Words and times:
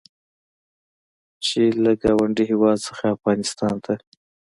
چې 1.45 1.61
له 1.83 1.91
ګاونډي 2.01 2.43
هېواد 2.51 2.77
څخه 2.87 3.03
افغانستان 3.15 3.75
ته 3.85 3.93